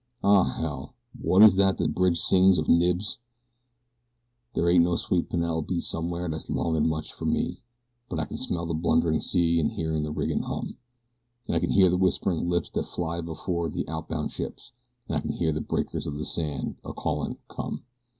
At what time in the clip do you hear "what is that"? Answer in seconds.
1.21-1.77